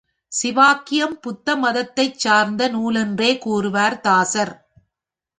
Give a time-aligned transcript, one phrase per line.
[0.31, 4.53] சிவவாக்கியம் புத்த மதத்தைச் சார்ந்த நூலென்றே கூறுவார் தாசர்.